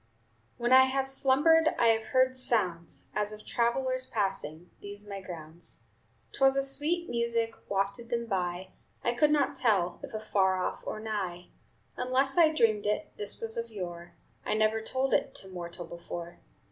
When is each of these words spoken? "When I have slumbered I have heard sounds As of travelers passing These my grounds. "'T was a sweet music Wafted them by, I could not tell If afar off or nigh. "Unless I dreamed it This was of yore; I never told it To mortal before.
"When 0.57 0.73
I 0.73 0.85
have 0.85 1.07
slumbered 1.07 1.75
I 1.77 1.89
have 1.89 2.05
heard 2.05 2.35
sounds 2.35 3.11
As 3.13 3.31
of 3.31 3.45
travelers 3.45 4.07
passing 4.07 4.71
These 4.81 5.07
my 5.07 5.21
grounds. 5.21 5.83
"'T 6.31 6.39
was 6.43 6.57
a 6.57 6.63
sweet 6.63 7.07
music 7.07 7.53
Wafted 7.69 8.09
them 8.09 8.25
by, 8.25 8.69
I 9.03 9.13
could 9.13 9.29
not 9.29 9.55
tell 9.55 9.99
If 10.01 10.15
afar 10.15 10.57
off 10.57 10.81
or 10.87 10.99
nigh. 10.99 11.49
"Unless 11.97 12.35
I 12.35 12.49
dreamed 12.51 12.87
it 12.87 13.13
This 13.17 13.39
was 13.39 13.57
of 13.57 13.69
yore; 13.69 14.15
I 14.43 14.55
never 14.55 14.81
told 14.81 15.13
it 15.13 15.35
To 15.35 15.49
mortal 15.49 15.85
before. 15.85 16.39